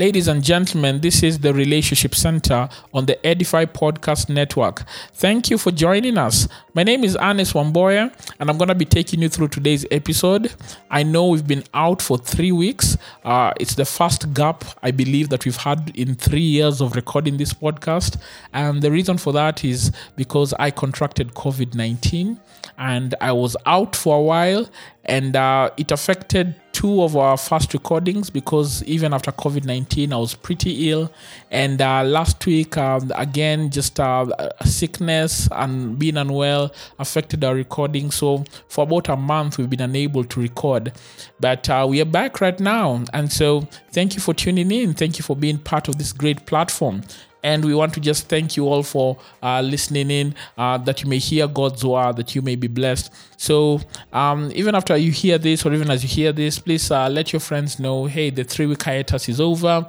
[0.00, 4.84] Ladies and gentlemen, this is the Relationship Center on the Edify Podcast Network.
[5.12, 6.48] Thank you for joining us.
[6.72, 8.10] My name is Ernest Wamboye,
[8.40, 10.54] and I'm going to be taking you through today's episode.
[10.90, 12.96] I know we've been out for three weeks.
[13.26, 17.36] Uh, it's the first gap, I believe, that we've had in three years of recording
[17.36, 18.18] this podcast.
[18.54, 22.40] And the reason for that is because I contracted COVID 19
[22.78, 24.66] and I was out for a while,
[25.04, 30.16] and uh, it affected two of our first recordings because even after COVID 19, I
[30.16, 31.12] was pretty ill.
[31.50, 34.26] And uh, last week, um, again, just uh,
[34.64, 38.10] sickness and being unwell affected our recording.
[38.10, 40.92] So for about a month, we've been unable to record.
[41.38, 43.04] But uh, we are back right now.
[43.12, 44.94] And so thank you for tuning in.
[44.94, 47.02] Thank you for being part of this great platform.
[47.42, 51.08] And we want to just thank you all for uh, listening in, uh, that you
[51.08, 53.12] may hear God's word, that you may be blessed.
[53.36, 53.80] So,
[54.12, 57.32] um, even after you hear this, or even as you hear this, please uh, let
[57.32, 59.88] your friends know hey, the three week hiatus is over.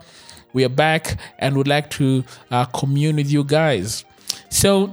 [0.53, 4.05] We are back and would like to uh, commune with you guys.
[4.49, 4.91] So,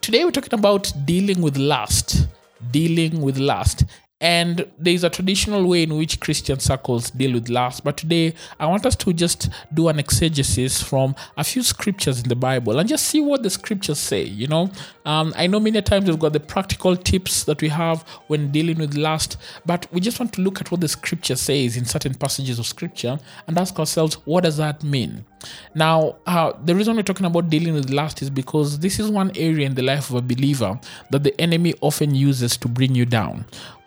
[0.00, 2.28] today we're talking about dealing with lust.
[2.70, 3.84] Dealing with lust.
[4.24, 7.84] And there's a traditional way in which Christian circles deal with lust.
[7.84, 12.30] But today, I want us to just do an exegesis from a few scriptures in
[12.30, 14.22] the Bible and just see what the scriptures say.
[14.22, 14.70] You know,
[15.04, 18.78] um, I know many times we've got the practical tips that we have when dealing
[18.78, 19.36] with lust,
[19.66, 22.64] but we just want to look at what the scripture says in certain passages of
[22.64, 25.26] scripture and ask ourselves, what does that mean?
[25.74, 29.32] Now, uh, the reason we're talking about dealing with lust is because this is one
[29.36, 30.80] area in the life of a believer
[31.10, 33.44] that the enemy often uses to bring you down.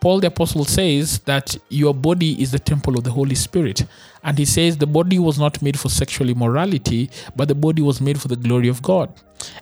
[0.08, 3.84] Paul the Apostle says that your body is the temple of the Holy Spirit.
[4.24, 8.00] And he says the body was not made for sexual immorality, but the body was
[8.00, 9.12] made for the glory of God.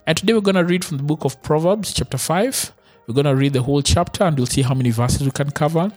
[0.05, 2.73] And today we're going to read from the book of Proverbs, chapter 5.
[3.07, 5.49] We're going to read the whole chapter and we'll see how many verses we can
[5.49, 5.91] cover.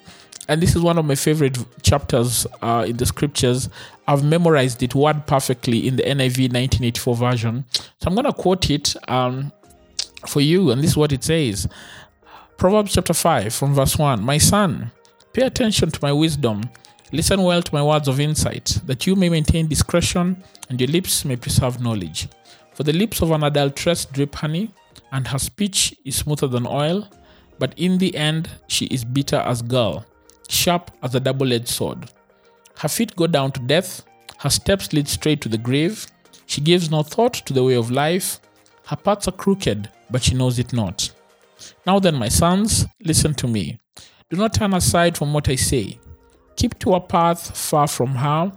[0.49, 3.69] And this is one of my favorite chapters uh, in the scriptures.
[4.07, 7.67] I've memorized it word perfectly in the NIV 1984 version.
[7.71, 9.53] So I'm going to quote it um,
[10.27, 10.71] for you.
[10.71, 11.69] And this is what it says
[12.59, 14.91] Proverbs chapter 5, from verse 1 My son,
[15.33, 16.63] pay attention to my wisdom.
[17.13, 21.25] Listen well to my words of insight, that you may maintain discretion and your lips
[21.25, 22.27] may preserve knowledge.
[22.75, 24.73] For the lips of an adulteress drip honey,
[25.13, 27.09] and her speech is smoother than oil,
[27.61, 30.05] but in the end she is bitter as gall,
[30.49, 32.11] sharp as a double edged sword.
[32.79, 34.03] Her feet go down to death,
[34.39, 36.09] her steps lead straight to the grave.
[36.47, 38.41] She gives no thought to the way of life.
[38.87, 41.08] Her paths are crooked, but she knows it not.
[41.87, 43.79] Now then, my sons, listen to me.
[44.31, 45.99] Do not turn aside from what I say.
[46.57, 48.53] Keep to a path far from her.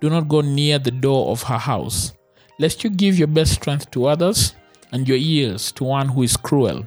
[0.00, 2.12] Do not go near the door of her house,
[2.58, 4.54] lest you give your best strength to others
[4.92, 6.86] and your ears to one who is cruel.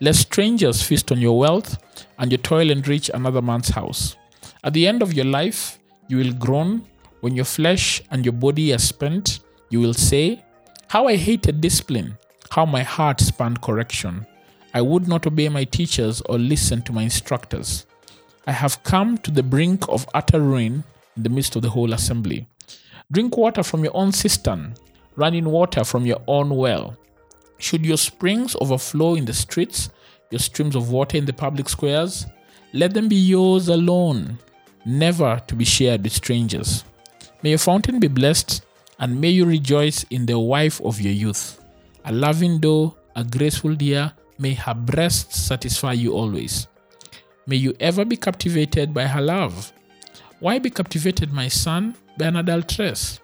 [0.00, 1.78] Lest strangers feast on your wealth
[2.18, 4.16] and your toil enrich another man's house.
[4.62, 6.86] At the end of your life, you will groan
[7.20, 9.40] when your flesh and your body are spent.
[9.70, 10.44] You will say,
[10.88, 12.18] How I hated discipline,
[12.50, 14.26] how my heart spanned correction.
[14.72, 17.86] I would not obey my teachers or listen to my instructors.
[18.46, 20.84] I have come to the brink of utter ruin
[21.16, 22.46] in the midst of the whole assembly.
[23.10, 24.74] Drink water from your own cistern,
[25.16, 26.96] running water from your own well.
[27.58, 29.90] Should your springs overflow in the streets,
[30.30, 32.26] your streams of water in the public squares,
[32.72, 34.38] let them be yours alone,
[34.86, 36.84] never to be shared with strangers.
[37.42, 38.64] May your fountain be blessed,
[39.00, 41.60] and may you rejoice in the wife of your youth,
[42.04, 46.66] a loving doe, a graceful deer, May her breasts satisfy you always.
[47.46, 49.70] May you ever be captivated by her love.
[50.38, 53.20] Why be captivated, my son, by an adulteress?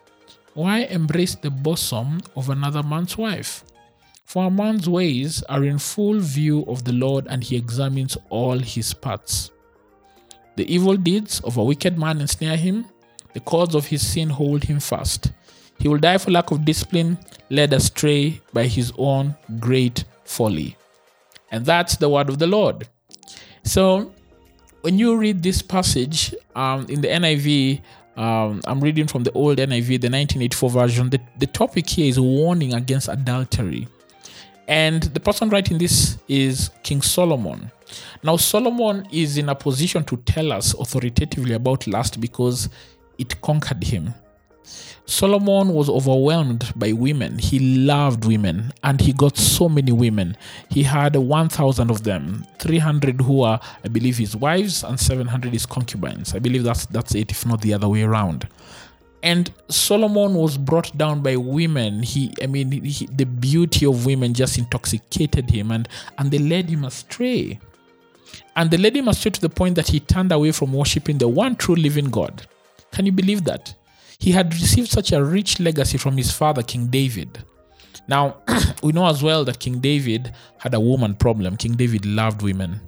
[0.52, 3.64] Why embrace the bosom of another man's wife?
[4.26, 8.58] For a man's ways are in full view of the Lord, and he examines all
[8.58, 9.50] his paths.
[10.56, 12.84] The evil deeds of a wicked man ensnare him,
[13.32, 15.32] the cords of his sin hold him fast.
[15.78, 17.16] He will die for lack of discipline,
[17.48, 20.76] led astray by his own great folly.
[21.50, 22.88] And that's the word of the Lord.
[23.64, 24.12] So
[24.82, 27.80] when you read this passage um, in the NIV,
[28.16, 31.10] um, I'm reading from the old NIV, the 1984 version.
[31.10, 33.88] The, the topic here is warning against adultery.
[34.68, 37.70] And the person writing this is King Solomon.
[38.22, 42.68] Now, Solomon is in a position to tell us authoritatively about lust because
[43.18, 44.12] it conquered him.
[45.06, 47.38] Solomon was overwhelmed by women.
[47.38, 50.36] He loved women and he got so many women.
[50.68, 55.64] He had 1,000 of them, 300 who are, I believe, his wives and 700 his
[55.64, 56.34] concubines.
[56.34, 58.48] I believe that's, that's it, if not the other way around.
[59.22, 62.02] And Solomon was brought down by women.
[62.02, 66.68] He, I mean, he, the beauty of women just intoxicated him and, and they led
[66.68, 67.60] him astray.
[68.56, 71.28] And they led him astray to the point that he turned away from worshiping the
[71.28, 72.46] one true living God.
[72.90, 73.74] Can you believe that?
[74.18, 77.44] He had received such a rich legacy from his father, King David.
[78.08, 78.36] Now,
[78.82, 81.56] we know as well that King David had a woman problem.
[81.56, 82.80] King David loved women.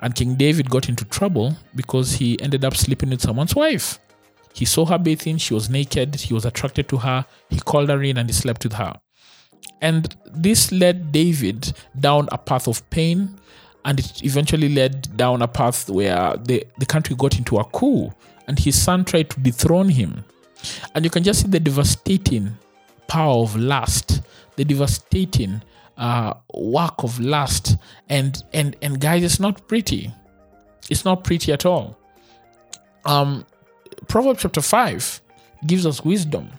[0.00, 3.98] And King David got into trouble because he ended up sleeping with someone's wife.
[4.54, 8.02] He saw her bathing, she was naked, he was attracted to her, he called her
[8.02, 8.94] in and he slept with her.
[9.80, 13.36] And this led David down a path of pain,
[13.84, 18.12] and it eventually led down a path where the, the country got into a coup,
[18.46, 20.24] and his son tried to dethrone him.
[20.94, 22.56] And you can just see the devastating
[23.06, 24.22] power of lust,
[24.56, 25.62] the devastating
[25.96, 27.76] uh, work of lust.
[28.08, 30.12] And and and guys, it's not pretty.
[30.90, 31.98] It's not pretty at all.
[33.04, 33.44] Um,
[34.08, 35.20] Proverbs chapter five
[35.66, 36.50] gives us wisdom,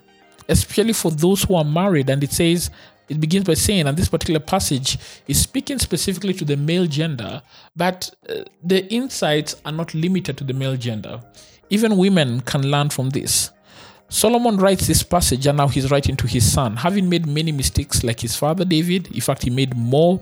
[0.48, 2.70] especially for those who are married, and it says.
[3.08, 4.98] It begins by saying, and this particular passage
[5.28, 7.40] is speaking specifically to the male gender,
[7.76, 11.22] but uh, the insights are not limited to the male gender.
[11.70, 13.52] Even women can learn from this.
[14.08, 18.04] Solomon writes this passage and now he's writing to his son, having made many mistakes
[18.04, 19.08] like his father David.
[19.12, 20.20] In fact, he made more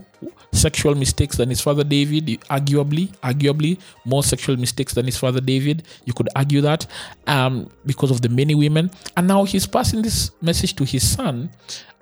[0.53, 5.83] sexual mistakes than his father David, arguably, arguably more sexual mistakes than his father David.
[6.07, 6.87] You could argue that
[7.27, 8.91] um, because of the many women.
[9.17, 11.51] And now he's passing this message to his son.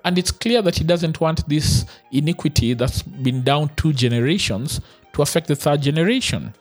[0.05, 4.79] And it's clear that he doesn't want this iniquity that's been down two generations
[5.13, 6.53] to affect the third generation.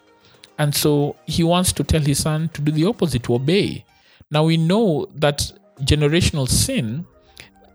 [0.58, 3.84] And so he wants to tell his son to do the opposite, to obey.
[4.32, 5.52] Now we know that
[5.82, 7.06] generational sin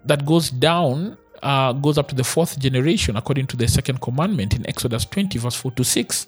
[0.06, 4.56] that goes down uh, goes up to the fourth generation according to the second commandment
[4.56, 6.28] in Exodus 20, verse 4 to 6.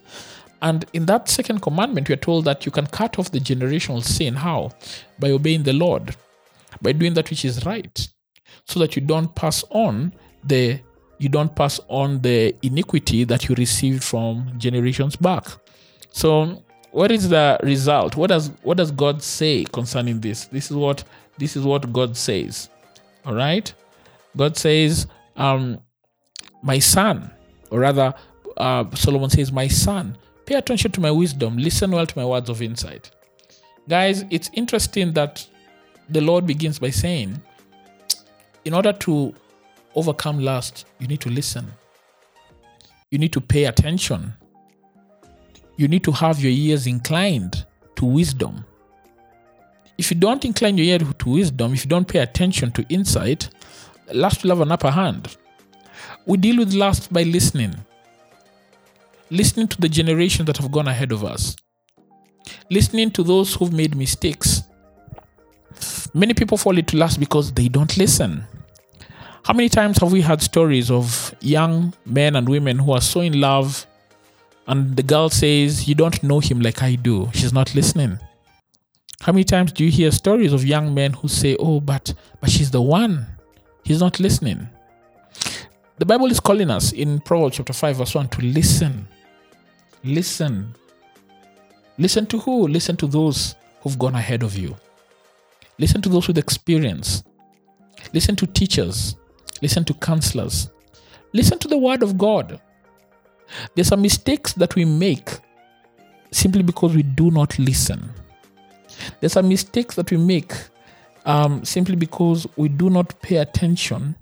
[0.62, 4.04] And in that second commandment, we are told that you can cut off the generational
[4.04, 4.36] sin.
[4.36, 4.72] How?
[5.18, 6.16] By obeying the Lord,
[6.82, 8.08] by doing that which is right,
[8.66, 10.80] so that you don't pass on the
[11.18, 15.46] you don't pass on the iniquity that you received from generations back.
[16.12, 18.16] So what is the result?
[18.16, 20.46] What does what does God say concerning this?
[20.46, 21.04] This is what
[21.38, 22.70] this is what God says.
[23.26, 23.72] All right,
[24.36, 25.80] God says, um,
[26.64, 27.32] "My son,"
[27.70, 28.14] or rather,
[28.58, 31.58] uh, Solomon says, "My son, pay attention to my wisdom.
[31.58, 33.12] Listen well to my words of insight."
[33.88, 35.46] Guys, it's interesting that
[36.10, 37.42] the Lord begins by saying,
[38.66, 39.34] "In order to
[39.96, 41.72] overcome lust, you need to listen.
[43.12, 44.34] You need to pay attention."
[45.80, 47.66] You need to have your ears inclined
[47.96, 48.66] to wisdom.
[49.98, 53.48] If you don't incline your ear to wisdom, if you don't pay attention to insight,
[54.14, 55.38] lust will have an upper hand.
[56.26, 57.76] We deal with lust by listening.
[59.30, 61.56] Listening to the generations that have gone ahead of us.
[62.70, 64.64] Listening to those who've made mistakes.
[66.14, 68.44] Many people fall into lust because they don't listen.
[69.46, 73.22] How many times have we had stories of young men and women who are so
[73.22, 73.88] in love
[74.70, 77.30] and the girl says, You don't know him like I do.
[77.34, 78.20] She's not listening.
[79.22, 82.52] How many times do you hear stories of young men who say, Oh, but but
[82.52, 83.26] she's the one?
[83.84, 84.70] He's not listening.
[85.98, 89.08] The Bible is calling us in Proverbs chapter 5, verse 1 to listen.
[90.04, 90.76] Listen.
[91.98, 92.68] Listen to who?
[92.68, 94.78] Listen to those who've gone ahead of you.
[95.80, 97.24] Listen to those with experience.
[98.14, 99.16] Listen to teachers.
[99.64, 100.70] Listen to counselors.
[101.34, 102.62] Listen to the word of God.
[103.76, 105.30] There's some mistakes that we make
[106.32, 108.10] simply because we do not listen.
[109.20, 110.54] There's some mistakes that we make
[111.26, 114.16] um, simply because we do not pay attention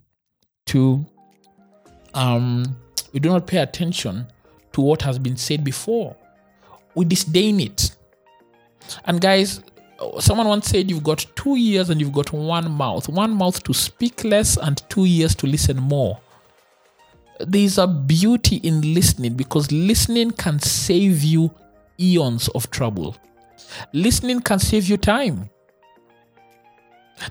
[0.68, 1.06] to
[2.14, 2.76] um,
[3.14, 4.28] we do not pay attention
[4.74, 6.16] to what has been said before.
[6.96, 7.96] We disdain it.
[9.06, 9.62] And guys,
[10.20, 13.08] someone once said you've got two ears and you've got one mouth.
[13.08, 16.20] One mouth to speak less and two ears to listen more
[17.40, 21.54] there's a beauty in listening because listening can save you
[22.00, 23.16] eons of trouble.
[23.94, 25.50] Listening can save you time.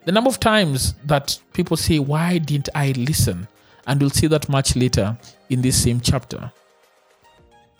[0.04, 3.46] The number of times that people say, Why didn't I listen?
[3.86, 5.16] And we'll see that much later
[5.48, 6.50] in this same chapter.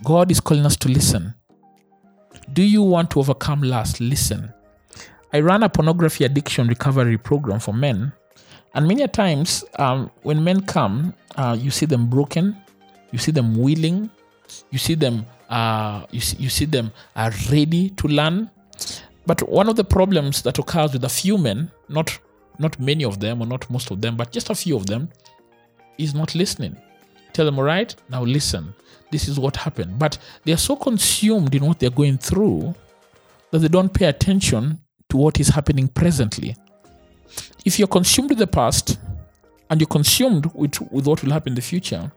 [0.04, 1.34] God is calling us to listen.
[2.52, 4.00] Do you want to overcome lust?
[4.00, 4.52] Listen.
[5.32, 8.12] I ran a pornography addiction recovery program for men
[8.74, 12.56] and many times, um, when men come, uh, you see them broken,
[13.10, 14.10] you see them willing,
[14.70, 18.50] you see them, uh, you see, you see them are ready to learn.
[19.26, 22.18] But one of the problems that occurs with a few men, not
[22.58, 25.08] not many of them or not most of them, but just a few of them,
[25.98, 26.76] is not listening.
[27.32, 28.74] Tell them, all right, now listen.
[29.10, 29.98] This is what happened.
[29.98, 32.74] But they are so consumed in what they're going through
[33.50, 34.80] that they don't pay attention
[35.10, 36.56] to what is happening presently.
[37.66, 38.98] If you're consumed with the past
[39.68, 42.12] and you're consumed with, with what will happen in the future,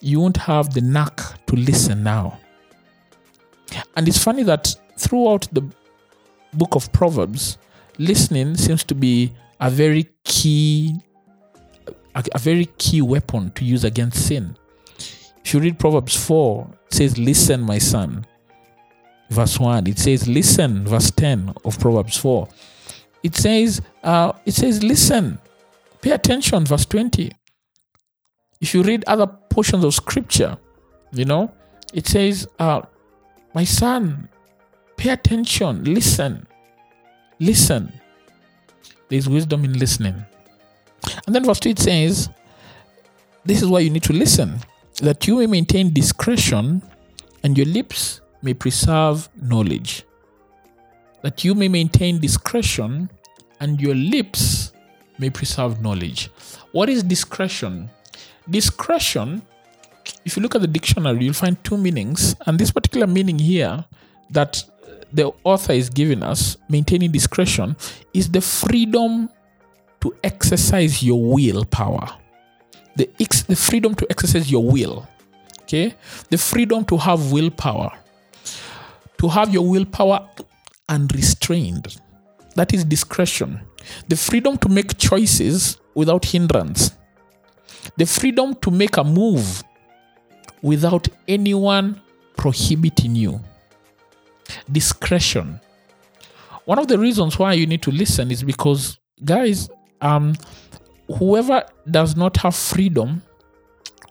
[0.00, 2.40] you won't have the knack to listen now.
[3.94, 5.62] And it's funny that throughout the
[6.54, 7.58] book of Proverbs,
[7.98, 10.96] listening seems to be a very key
[12.14, 14.56] a, a very key weapon to use against sin.
[15.44, 18.26] If you read Proverbs 4, it says, Listen, my son.
[19.28, 19.86] Verse 1.
[19.86, 22.48] It says, Listen, verse 10 of Proverbs 4.
[23.22, 25.38] It says, uh, it says, listen,
[26.00, 27.30] pay attention, verse 20.
[28.60, 30.56] If you read other portions of scripture,
[31.12, 31.52] you know,
[31.92, 32.82] it says, uh,
[33.54, 34.28] my son,
[34.96, 36.46] pay attention, listen,
[37.38, 37.92] listen.
[39.08, 40.24] There's wisdom in listening.
[41.26, 42.28] And then verse 2 it says,
[43.44, 44.60] This is why you need to listen,
[45.02, 46.82] that you may maintain discretion
[47.42, 50.04] and your lips may preserve knowledge.
[51.22, 53.10] That you may maintain discretion
[53.60, 54.72] and your lips
[55.18, 56.30] may preserve knowledge.
[56.72, 57.90] What is discretion?
[58.48, 59.42] Discretion,
[60.24, 62.34] if you look at the dictionary, you'll find two meanings.
[62.46, 63.84] And this particular meaning here
[64.30, 64.64] that
[65.12, 67.76] the author is giving us, maintaining discretion,
[68.14, 69.28] is the freedom
[70.00, 72.08] to exercise your willpower.
[72.96, 75.06] The, ex- the freedom to exercise your will.
[75.62, 75.94] Okay?
[76.30, 77.92] The freedom to have willpower.
[79.18, 80.26] To have your willpower
[80.90, 81.96] unrestrained.
[82.56, 83.60] That is discretion.
[84.08, 86.92] The freedom to make choices without hindrance.
[87.96, 89.62] The freedom to make a move
[90.60, 92.02] without anyone
[92.36, 93.40] prohibiting you.
[94.70, 95.60] Discretion.
[96.64, 99.70] One of the reasons why you need to listen is because, guys,
[100.00, 100.34] um,
[101.18, 103.22] whoever does not have freedom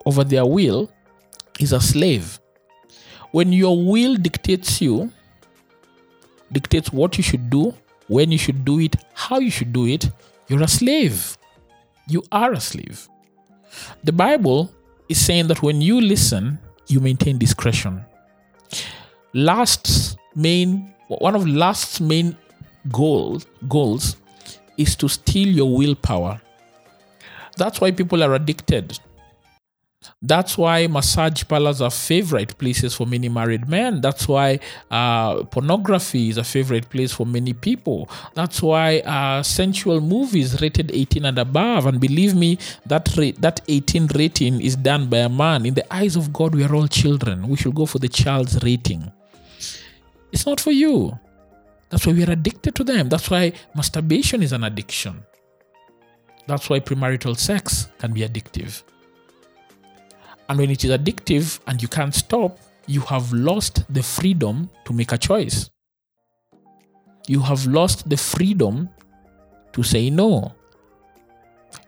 [0.05, 0.91] over their will
[1.59, 2.39] is a slave.
[3.31, 5.12] When your will dictates you,
[6.51, 7.74] dictates what you should do,
[8.08, 10.10] when you should do it, how you should do it,
[10.48, 11.38] you're a slave.
[12.08, 13.08] You are a slave.
[14.03, 14.72] The Bible
[15.08, 18.03] is saying that when you listen, you maintain discretion.
[19.34, 22.38] Last's main one of last's main
[22.91, 24.15] goals goals
[24.77, 26.39] is to steal your willpower.
[27.58, 29.00] That's why people are addicted.
[30.22, 34.01] That's why massage parlors are favorite places for many married men.
[34.01, 38.10] That's why uh, pornography is a favorite place for many people.
[38.34, 41.86] That's why uh, sensual movies rated 18 and above.
[41.86, 45.65] And believe me, that rate, that 18 rating is done by a man.
[45.65, 47.48] In the eyes of God, we are all children.
[47.48, 49.12] We should go for the child's rating.
[50.32, 51.18] It's not for you.
[51.89, 53.10] That's why we are addicted to them.
[53.10, 55.24] That's why masturbation is an addiction.
[56.48, 58.84] That's why premarital sex can be addictive.
[60.50, 64.94] And when it is addictive and you can't stop, you have lost the freedom to
[64.94, 65.70] make a choice.
[67.27, 68.89] You have lost the freedom
[69.74, 70.56] to say no.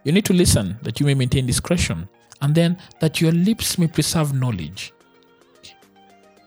[0.04, 2.08] You need to listen that you may maintain discretion
[2.42, 4.94] and then that your lips may preserve knowledge.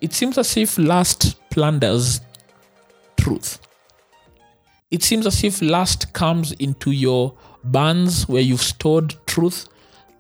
[0.00, 2.21] It seems as if lust plunders
[3.16, 3.59] truth.
[4.92, 9.68] It seems as if lust comes into your barns where you've stored truth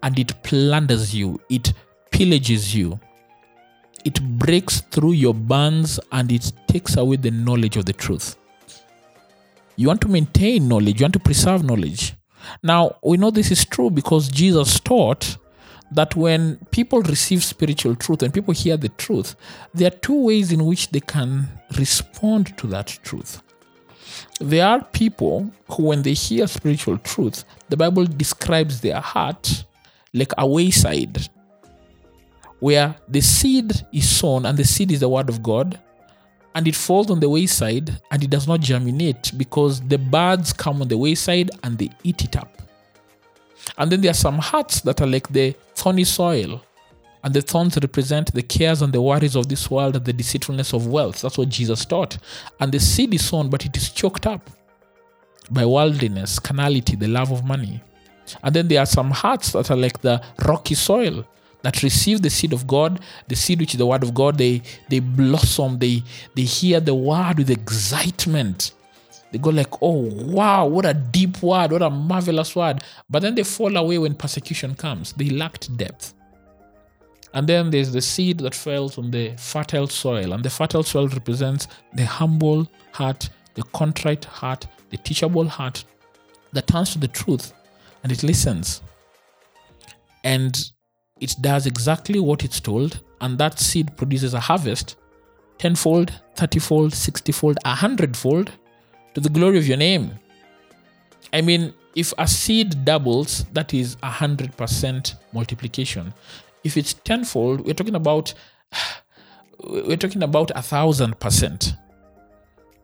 [0.04, 1.72] and it plunders you, it
[2.12, 3.00] pillages you,
[4.04, 8.36] it breaks through your barns and it takes away the knowledge of the truth.
[9.76, 12.14] You want to maintain knowledge, you want to preserve knowledge.
[12.62, 15.38] Now, we know this is true because Jesus taught
[15.90, 19.34] that when people receive spiritual truth and people hear the truth,
[19.72, 23.42] there are two ways in which they can respond to that truth.
[24.38, 29.64] There are people who, when they hear spiritual truth, the Bible describes their heart
[30.14, 31.28] like a wayside
[32.60, 35.78] where the seed is sown and the seed is the word of God
[36.54, 40.80] and it falls on the wayside and it does not germinate because the birds come
[40.80, 42.62] on the wayside and they eat it up.
[43.76, 46.62] And then there are some hearts that are like the thorny soil.
[47.24, 50.74] And the thorns represent the cares and the worries of this world and the deceitfulness
[50.74, 51.22] of wealth.
[51.22, 52.18] That's what Jesus taught.
[52.60, 54.50] And the seed is sown, but it is choked up
[55.50, 57.82] by worldliness, carnality, the love of money.
[58.42, 61.26] And then there are some hearts that are like the rocky soil
[61.62, 64.38] that receive the seed of God, the seed which is the word of God.
[64.38, 66.02] They they blossom, they
[66.34, 68.72] they hear the word with excitement.
[69.32, 72.84] They go like, oh wow, what a deep word, what a marvelous word.
[73.10, 75.12] But then they fall away when persecution comes.
[75.14, 76.14] They lacked depth.
[77.32, 80.34] And then there's the seed that falls on the fertile soil.
[80.34, 85.84] And the fertile soil represents the humble heart, the contrite heart, the teachable heart
[86.52, 87.52] that turns to the truth
[88.04, 88.80] and it listens.
[90.22, 90.56] And
[91.20, 93.02] it does exactly what it's told.
[93.20, 94.96] And that seed produces a harvest
[95.58, 98.52] tenfold, thirtyfold, sixtyfold, a hundredfold
[99.14, 100.12] to the glory of your name.
[101.32, 106.14] I mean, if a seed doubles, that is a hundred percent multiplication
[106.64, 108.34] if it's tenfold, we're talking about
[109.64, 111.74] we're talking about a thousand percent.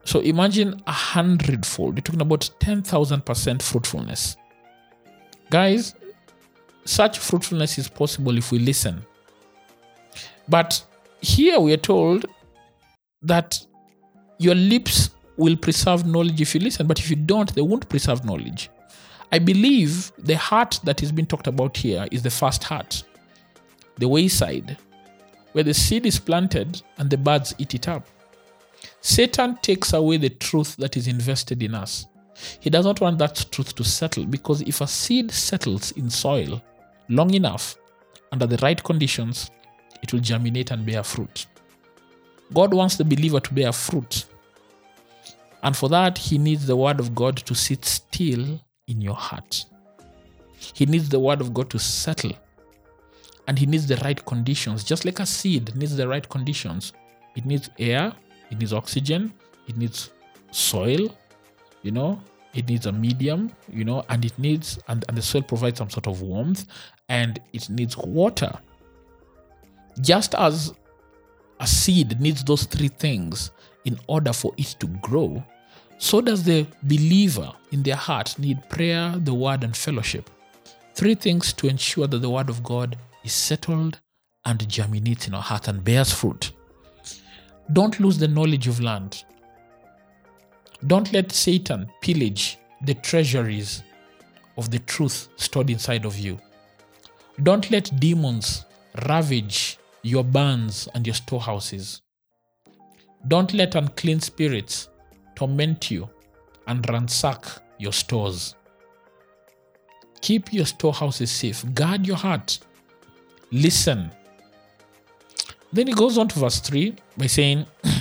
[0.05, 1.97] So imagine a hundredfold.
[1.97, 4.37] You're talking about 10,000% fruitfulness.
[5.50, 5.95] Guys,
[6.85, 9.04] such fruitfulness is possible if we listen.
[10.49, 10.85] But
[11.21, 12.26] here we are told
[13.23, 13.61] that
[14.38, 18.25] your lips will preserve knowledge if you listen, but if you don't, they won't preserve
[18.25, 18.71] knowledge.
[19.33, 23.02] I believe the heart that is being talked about here is the first heart,
[23.99, 24.76] the wayside,
[25.52, 28.07] where the seed is planted and the birds eat it up.
[29.00, 32.07] Satan takes away the truth that is invested in us.
[32.61, 36.62] He does not want that truth to settle because if a seed settles in soil
[37.09, 37.76] long enough,
[38.32, 39.50] under the right conditions,
[40.02, 41.47] it will germinate and bear fruit.
[42.52, 44.26] God wants the believer to bear fruit.
[45.62, 49.66] And for that, he needs the word of God to sit still in your heart.
[50.75, 52.32] He needs the word of God to settle.
[53.47, 54.85] And he needs the right conditions.
[54.85, 56.92] Just like a seed needs the right conditions.
[57.37, 58.12] It needs air,
[58.50, 59.32] it needs oxygen,
[59.68, 60.11] it needs
[60.50, 61.16] soil,
[61.82, 62.20] you know,
[62.54, 65.90] it needs a medium, you know, and it needs, and, and the soil provides some
[65.90, 66.66] sort of warmth
[67.09, 68.52] and it needs water.
[70.00, 70.73] Just as
[71.61, 73.50] a seed needs those three things
[73.85, 75.42] in order for it to grow,
[75.99, 80.30] so does the believer in their heart need prayer, the word, and fellowship.
[80.95, 84.00] Three things to ensure that the word of God is settled
[84.45, 86.52] and germinates in our heart and bears fruit.
[87.73, 89.25] Don't lose the knowledge of land.
[90.87, 93.83] Don't let Satan pillage the treasuries
[94.57, 96.39] of the truth stored inside of you.
[97.43, 98.65] Don't let demons
[99.07, 102.01] ravage your barns and your storehouses.
[103.29, 104.89] Don't let unclean spirits
[105.35, 106.09] torment you
[106.67, 107.45] and ransack
[107.79, 108.55] your stores.
[110.23, 111.65] Keep your storehouses safe.
[111.75, 112.59] Guard your heart.
[113.51, 114.11] Listen.
[115.73, 117.66] Then he goes on to verse 3 by saying,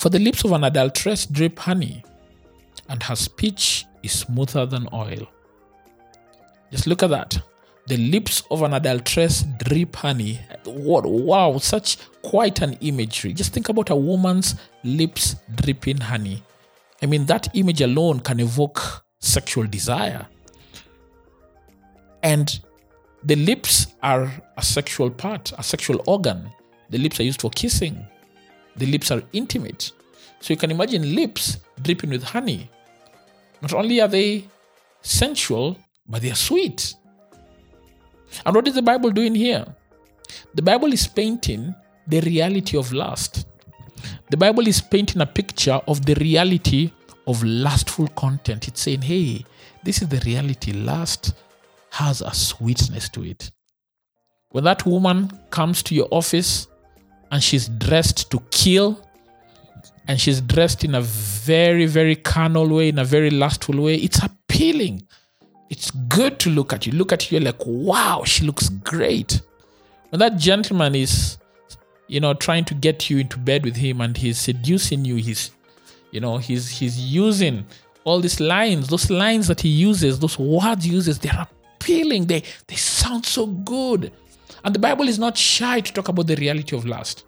[0.00, 2.02] For the lips of an adulteress drip honey,
[2.88, 5.28] and her speech is smoother than oil.
[6.70, 7.38] Just look at that.
[7.86, 10.40] The lips of an adulteress drip honey.
[10.64, 13.34] What wow, such quite an imagery.
[13.34, 16.42] Just think about a woman's lips dripping honey.
[17.02, 20.26] I mean, that image alone can evoke sexual desire.
[22.22, 22.58] And
[23.22, 26.50] the lips are a sexual part, a sexual organ.
[26.88, 28.06] The lips are used for kissing.
[28.76, 29.92] The lips are intimate.
[30.40, 32.70] So you can imagine lips dripping with honey.
[33.62, 34.44] Not only are they
[35.02, 35.76] sensual,
[36.08, 36.94] but they are sweet.
[38.46, 39.66] And what is the Bible doing here?
[40.54, 41.74] The Bible is painting
[42.06, 43.46] the reality of lust.
[44.30, 46.92] The Bible is painting a picture of the reality
[47.26, 48.68] of lustful content.
[48.68, 49.44] It's saying, hey,
[49.84, 50.72] this is the reality.
[50.72, 51.34] Lust
[51.90, 53.50] has a sweetness to it.
[54.50, 56.66] When that woman comes to your office
[57.30, 59.04] and she's dressed to kill,
[60.08, 64.22] and she's dressed in a very, very carnal way, in a very lustful way, it's
[64.22, 65.06] appealing.
[65.68, 66.92] It's good to look at you.
[66.92, 69.40] Look at you, like, wow, she looks great.
[70.08, 71.38] When that gentleman is,
[72.08, 75.52] you know, trying to get you into bed with him and he's seducing you, he's,
[76.10, 77.64] you know, he's he's using
[78.02, 81.46] all these lines, those lines that he uses, those words he uses, they're
[81.78, 82.26] appealing.
[82.26, 84.12] They they sound so good.
[84.64, 87.24] And the Bible is not shy to talk about the reality of lust.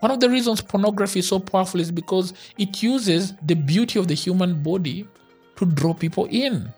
[0.00, 4.08] One of the reasons pornography is so powerful is because it uses the beauty of
[4.08, 5.06] the human body
[5.56, 6.72] to draw people in.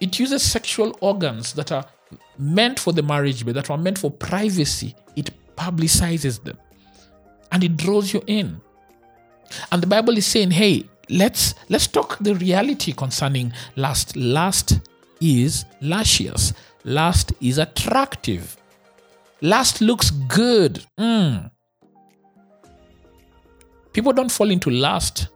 [0.00, 1.86] It uses sexual organs that are
[2.38, 4.94] meant for the marriage bed, that are meant for privacy.
[5.14, 6.58] It publicizes them
[7.52, 8.60] and it draws you in.
[9.70, 14.16] And the Bible is saying, hey, let's let's talk the reality concerning lust.
[14.16, 14.80] Lust
[15.20, 16.52] is lascious.
[16.86, 18.56] Lust is attractive.
[19.40, 20.84] Lust looks good.
[20.98, 21.50] Mm.
[23.92, 25.26] People don't fall into lust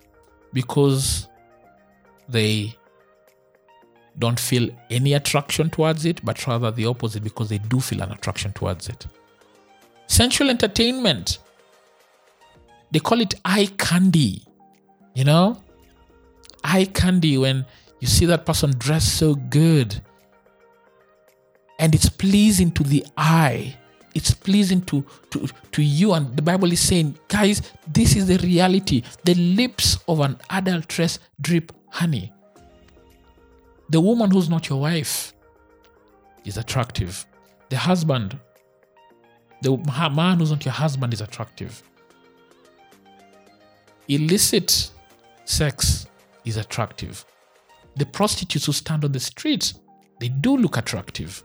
[0.53, 1.29] because
[2.29, 2.77] they
[4.17, 8.13] don't feel any attraction towards it, but rather the opposite because they do feel an
[8.13, 9.07] attraction towards it.
[10.07, 11.39] Sensual entertainment,
[12.93, 14.45] they call it eye candy.
[15.17, 15.61] You know?
[16.63, 17.67] Eye candy when
[17.99, 20.01] you see that person dressed so good
[21.81, 23.77] and it's pleasing to the eye
[24.15, 26.13] it's pleasing to, to, to you.
[26.13, 29.03] And the Bible is saying, guys, this is the reality.
[29.25, 32.33] The lips of an adulteress drip honey.
[33.89, 35.33] The woman who's not your wife
[36.45, 37.27] is attractive.
[37.69, 38.39] The husband,
[39.63, 41.83] the man who's not your husband is attractive.
[44.09, 44.91] Illicit
[45.45, 46.07] sex
[46.45, 47.25] is attractive.
[47.97, 49.75] The prostitutes who stand on the streets,
[50.19, 51.45] they do look attractive.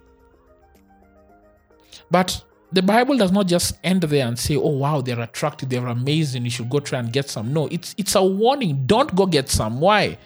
[2.10, 5.88] But the Bible does not just end there and say, oh, wow, they're attractive, they're
[5.88, 7.54] amazing, you should go try and get some.
[7.54, 8.86] No, it's, it's a warning.
[8.86, 9.80] Don't go get some.
[9.80, 10.18] Why?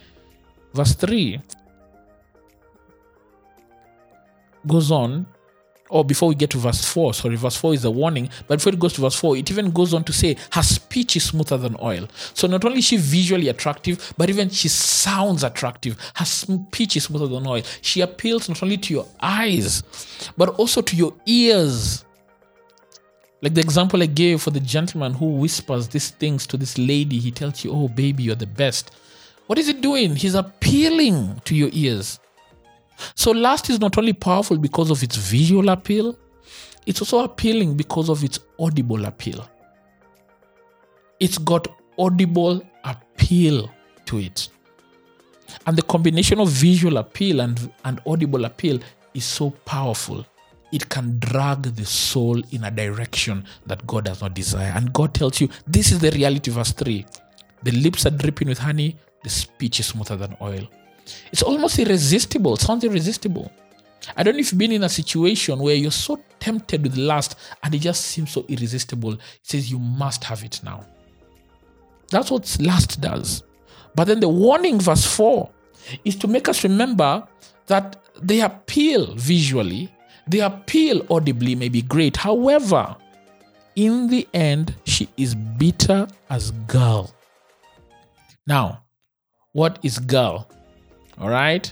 [0.73, 1.41] Verse 3
[4.67, 5.25] goes on
[5.89, 8.73] or before we get to verse 4, sorry, verse 4 is a warning, but before
[8.73, 11.58] it goes to verse 4, it even goes on to say her speech is smoother
[11.58, 12.08] than oil.
[12.34, 15.97] So not only is she visually attractive, but even she sounds attractive.
[16.15, 17.63] Her speech is smoother than oil.
[17.82, 19.84] She appeals not only to your eyes,
[20.38, 22.06] but also to your ears.
[23.41, 27.19] Like the example I gave for the gentleman who whispers these things to this lady,
[27.19, 28.91] he tells you, Oh, baby, you're the best.
[29.47, 30.15] What is he doing?
[30.15, 32.19] He's appealing to your ears.
[33.15, 36.17] So lust is not only powerful because of its visual appeal,
[36.85, 39.47] it's also appealing because of its audible appeal.
[41.19, 43.69] It's got audible appeal
[44.05, 44.49] to it.
[45.65, 48.79] And the combination of visual appeal and, and audible appeal
[49.13, 50.25] is so powerful.
[50.71, 54.71] It can drag the soul in a direction that God does not desire.
[54.75, 57.05] And God tells you, this is the reality, verse 3.
[57.63, 60.67] The lips are dripping with honey, the speech is smoother than oil.
[61.32, 62.56] It's almost irresistible.
[62.56, 63.52] It sounds irresistible.
[64.15, 67.36] I don't know if you've been in a situation where you're so tempted with lust
[67.63, 69.13] and it just seems so irresistible.
[69.13, 70.86] It says you must have it now.
[72.10, 73.43] That's what lust does.
[73.95, 75.50] But then the warning, verse 4,
[76.06, 77.28] is to make us remember
[77.67, 79.93] that they appeal visually,
[80.28, 82.17] they appeal audibly, may be great.
[82.17, 82.95] However,
[83.76, 87.12] in the end, she is bitter as gall.
[88.45, 88.84] Now,
[89.54, 90.50] what is gall?
[91.19, 91.71] All right.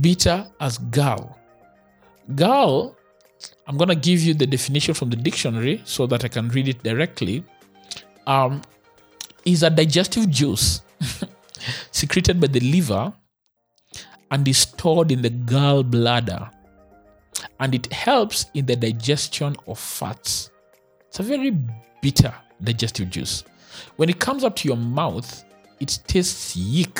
[0.00, 1.38] Bitter as gall.
[2.34, 2.96] Gall,
[3.66, 6.68] I'm going to give you the definition from the dictionary so that I can read
[6.68, 7.44] it directly.
[8.26, 8.62] Um,
[9.44, 10.80] is a digestive juice
[11.90, 13.12] secreted by the liver
[14.30, 16.50] and is stored in the gallbladder
[17.60, 20.50] and it helps in the digestion of fats.
[21.08, 21.56] It's a very
[22.02, 23.44] bitter digestive juice.
[23.96, 25.44] When it comes up to your mouth,
[25.80, 26.98] it tastes yick.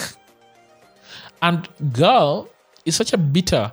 [1.42, 2.48] And gall
[2.84, 3.72] is such a bitter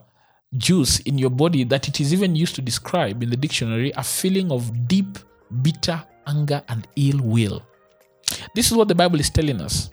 [0.58, 4.04] juice in your body that it is even used to describe in the dictionary a
[4.04, 5.18] feeling of deep,
[5.62, 7.62] bitter anger and ill will.
[8.56, 9.90] This is what the Bible is telling us.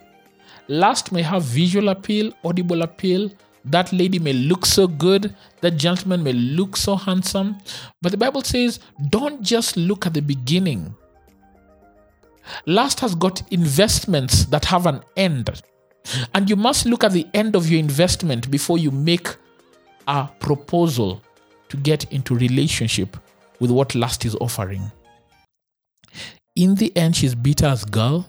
[0.69, 3.31] Lust may have visual appeal, audible appeal.
[3.65, 5.35] That lady may look so good.
[5.61, 7.57] That gentleman may look so handsome.
[8.03, 10.95] But the Bible says, don't just look at the beginning.
[12.67, 15.63] Lust has got investments that have an end.
[16.35, 19.29] And you must look at the end of your investment before you make
[20.07, 21.23] a proposal
[21.69, 23.17] to get into relationship
[23.61, 24.91] with what lust is offering.
[26.57, 28.27] In the end, she's bitter as gall.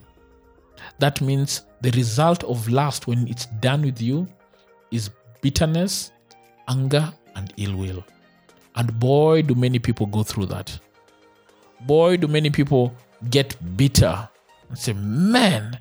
[0.99, 4.27] That means the result of lust when it's done with you
[4.91, 5.09] is
[5.41, 6.11] bitterness,
[6.67, 8.03] anger, and ill will.
[8.75, 10.77] And boy, do many people go through that.
[11.81, 12.93] Boy, do many people
[13.29, 14.27] get bitter
[14.69, 15.79] and say, man,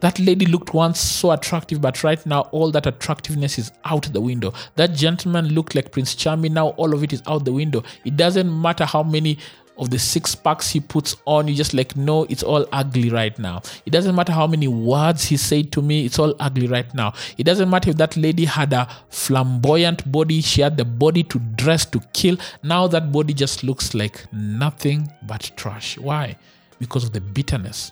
[0.00, 4.20] that lady looked once so attractive, but right now all that attractiveness is out the
[4.20, 4.52] window.
[4.76, 7.82] That gentleman looked like Prince Charming, now all of it is out the window.
[8.04, 9.38] It doesn't matter how many
[9.76, 13.36] of the six packs he puts on, you just like, no, it's all ugly right
[13.38, 13.60] now.
[13.84, 17.14] It doesn't matter how many words he said to me, it's all ugly right now.
[17.38, 21.38] It doesn't matter if that lady had a flamboyant body, she had the body to
[21.38, 22.36] dress to kill.
[22.62, 25.98] Now that body just looks like nothing but trash.
[25.98, 26.36] Why?
[26.78, 27.90] Because of the bitterness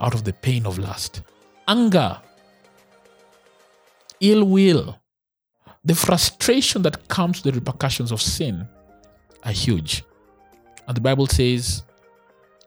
[0.00, 1.22] out of the pain of lust
[1.70, 2.18] anger,
[4.20, 4.98] ill will,
[5.84, 8.66] the frustration that comes with the repercussions of sin
[9.44, 10.02] are huge.
[10.88, 11.84] And the Bible says,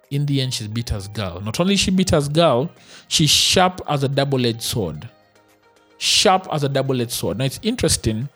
[0.10, 1.42] in the end, she's bitter as gall.
[1.42, 2.70] Not only she bitter as gall,
[3.10, 5.10] she's sharp as a double edged sword.
[5.98, 7.38] Sharp as a double edged sword.
[7.38, 8.30] Now, it's interesting.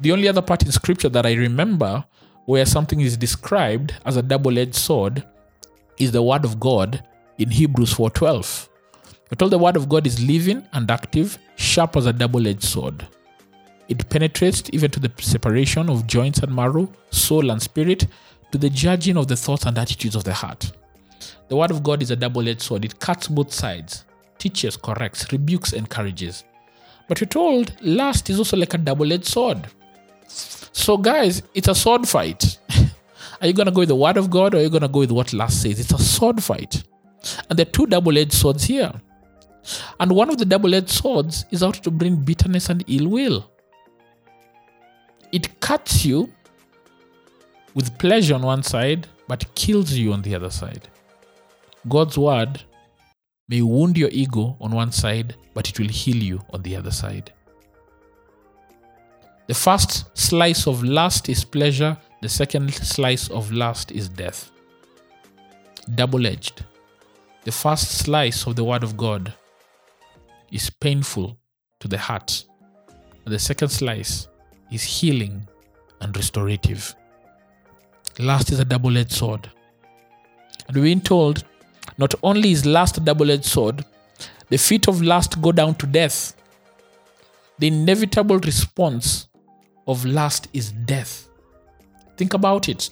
[0.00, 2.04] The only other part in scripture that I remember
[2.46, 5.24] where something is described as a double edged sword
[5.98, 7.04] is the word of God
[7.38, 8.68] in Hebrews 4:12.
[9.32, 12.64] We're told the word of God is living and active, sharp as a double edged
[12.64, 13.06] sword.
[13.88, 18.08] It penetrates even to the separation of joints and marrow, soul and spirit,
[18.50, 20.72] to the judging of the thoughts and attitudes of the heart.
[21.48, 22.84] The word of God is a double edged sword.
[22.84, 24.04] It cuts both sides,
[24.36, 26.44] teaches, corrects, rebukes, encourages.
[27.08, 29.66] But we're told lust is also like a double edged sword.
[30.26, 32.58] So, guys, it's a sword fight.
[33.40, 34.88] are you going to go with the word of God or are you going to
[34.88, 35.80] go with what lust says?
[35.80, 36.82] It's a sword fight.
[37.48, 38.92] And there are two double edged swords here.
[40.00, 43.50] And one of the double edged swords is out to bring bitterness and ill will.
[45.32, 46.30] It cuts you
[47.74, 50.88] with pleasure on one side, but kills you on the other side.
[51.88, 52.62] God's word
[53.48, 56.90] may wound your ego on one side, but it will heal you on the other
[56.90, 57.32] side.
[59.46, 64.52] The first slice of lust is pleasure, The second slice of lust is death.
[65.96, 66.64] Double edged.
[67.42, 69.34] The first slice of the Word of God
[70.52, 71.36] is painful
[71.80, 72.44] to the heart.
[73.24, 74.28] The second slice
[74.70, 75.48] is healing
[76.00, 76.94] and restorative.
[78.18, 79.50] Lust is a double edged sword.
[80.68, 81.44] And we're told
[81.98, 83.84] not only is lust a double edged sword,
[84.48, 86.36] the feet of lust go down to death.
[87.58, 89.28] The inevitable response
[89.86, 91.28] of lust is death.
[92.16, 92.90] Think about it.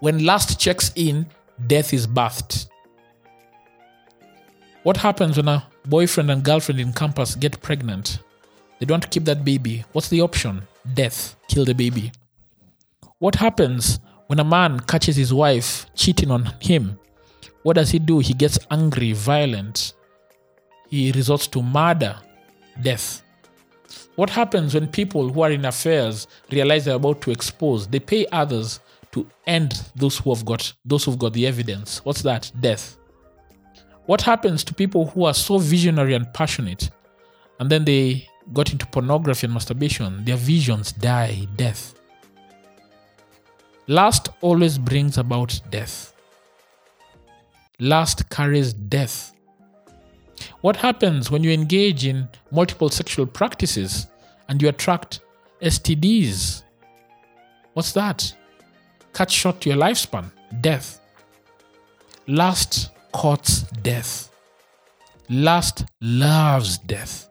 [0.00, 1.26] When lust checks in,
[1.66, 2.68] death is birthed.
[4.82, 8.20] What happens when a boyfriend and girlfriend in campus get pregnant?
[8.78, 9.84] They don't keep that baby.
[9.92, 10.62] What's the option?
[10.94, 11.36] Death.
[11.48, 12.12] Kill the baby.
[13.18, 16.98] What happens when a man catches his wife cheating on him?
[17.62, 18.18] What does he do?
[18.18, 19.94] He gets angry, violent.
[20.88, 22.16] He resorts to murder,
[22.82, 23.22] death.
[24.16, 27.86] What happens when people who are in affairs realize they're about to expose?
[27.86, 28.80] They pay others
[29.12, 32.04] to end those who have got those who've got the evidence.
[32.04, 32.50] What's that?
[32.60, 32.96] Death.
[34.06, 36.90] What happens to people who are so visionary and passionate
[37.58, 40.24] and then they got into pornography and masturbation?
[40.24, 41.94] Their visions die, death.
[43.88, 46.14] Lust always brings about death.
[47.78, 49.32] Lust carries death.
[50.60, 54.06] What happens when you engage in multiple sexual practices
[54.48, 55.20] and you attract
[55.62, 56.62] STDs?
[57.74, 58.34] What's that?
[59.12, 61.00] Cut short your lifespan, death.
[62.26, 64.30] Lust courts death.
[65.30, 67.30] Lust loves death.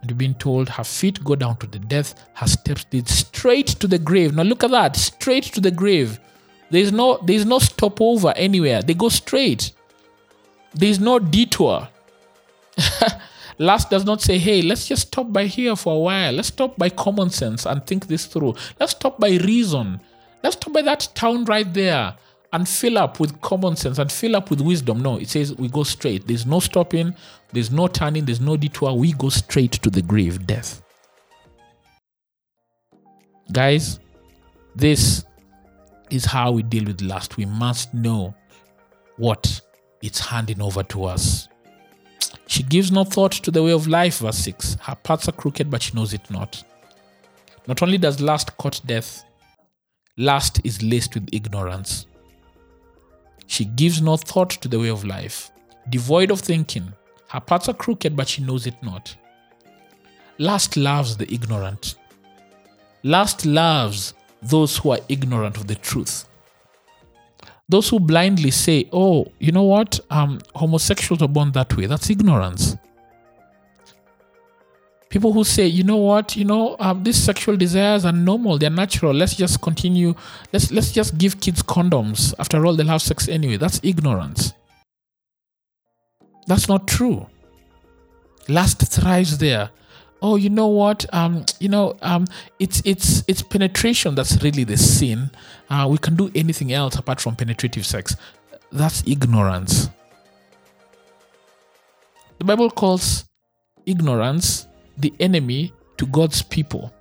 [0.00, 3.66] And you've been told her feet go down to the death, her steps lead straight
[3.80, 4.36] to the grave.
[4.36, 6.20] Now look at that, straight to the grave.
[6.70, 8.82] There's no there's no stopover anywhere.
[8.82, 9.72] They go straight.
[10.74, 11.88] There's no detour.
[13.58, 16.32] Lust does not say, hey, let's just stop by here for a while.
[16.32, 18.54] Let's stop by common sense and think this through.
[18.78, 20.00] Let's stop by reason.
[20.44, 22.14] Let's stop by that town right there
[22.52, 25.00] and fill up with common sense and fill up with wisdom.
[25.00, 26.26] No, it says we go straight.
[26.26, 27.14] There's no stopping,
[27.52, 28.94] there's no turning, there's no detour.
[28.94, 30.82] We go straight to the grave, death.
[33.52, 34.00] Guys,
[34.74, 35.24] this
[36.10, 37.36] is how we deal with lust.
[37.36, 38.34] We must know
[39.16, 39.60] what
[40.02, 41.48] it's handing over to us.
[42.46, 44.78] She gives no thought to the way of life, verse 6.
[44.80, 46.62] Her paths are crooked, but she knows it not.
[47.66, 49.24] Not only does lust court death,
[50.16, 52.06] lust is laced with ignorance.
[53.48, 55.50] She gives no thought to the way of life,
[55.88, 56.92] devoid of thinking.
[57.28, 59.16] Her paths are crooked, but she knows it not.
[60.38, 61.96] Lust loves the ignorant.
[63.02, 66.28] Lust loves those who are ignorant of the truth.
[67.68, 69.98] Those who blindly say, oh, you know what?
[70.10, 71.86] Um, homosexuals are born that way.
[71.86, 72.76] That's ignorance.
[75.10, 78.68] People who say, you know what, you know, um, these sexual desires are normal, they're
[78.68, 79.14] natural.
[79.14, 80.14] Let's just continue.
[80.52, 82.34] Let's let's just give kids condoms.
[82.38, 83.56] After all, they'll have sex anyway.
[83.56, 84.52] That's ignorance.
[86.46, 87.26] That's not true.
[88.48, 89.70] Lust thrives there
[90.20, 92.26] oh you know what um you know um
[92.58, 95.30] it's it's it's penetration that's really the sin
[95.70, 98.16] uh, we can do anything else apart from penetrative sex
[98.72, 99.88] that's ignorance
[102.38, 103.24] the bible calls
[103.86, 104.67] ignorance
[104.98, 106.92] the enemy to god's people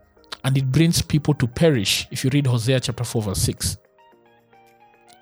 [0.43, 3.77] and it brings people to perish if you read hosea chapter 4 verse 6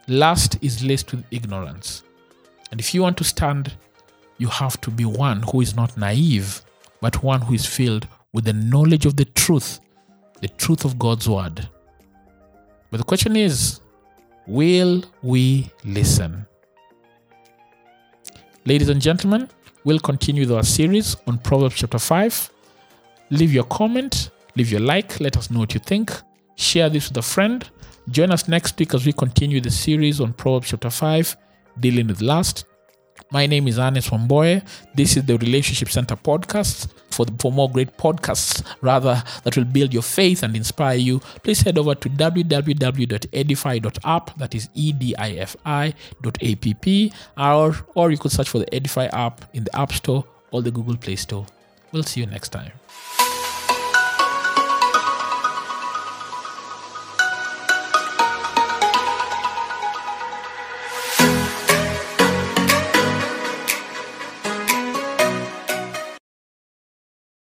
[0.07, 2.03] lust is laced with ignorance
[2.71, 3.73] and if you want to stand
[4.37, 6.61] you have to be one who is not naive
[7.01, 9.79] but one who is filled with the knowledge of the truth,
[10.41, 11.69] the truth of God's word.
[12.91, 13.79] But the question is,
[14.45, 16.45] will we listen?
[18.65, 19.49] Ladies and gentlemen,
[19.85, 22.49] we'll continue our series on Proverbs chapter 5.
[23.31, 26.11] Leave your comment, leave your like, let us know what you think.
[26.55, 27.67] Share this with a friend.
[28.09, 31.35] Join us next week as we continue the series on Proverbs chapter 5,
[31.79, 32.65] dealing with lust.
[33.31, 34.61] My name is Ernest Wamboye.
[34.93, 36.91] This is the Relationship Center podcast.
[37.09, 41.19] For, the, for more great podcasts, rather, that will build your faith and inspire you,
[41.43, 45.95] please head over to www.edifi.app, that is E-D-I-F-I.app,
[47.37, 50.69] or, or you could search for the Edify app in the App Store or the
[50.71, 51.47] Google Play Store.
[51.91, 52.71] We'll see you next time.